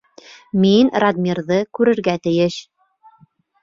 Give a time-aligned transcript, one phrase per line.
[0.63, 2.61] Мин Радмирҙы күрергә тейеш!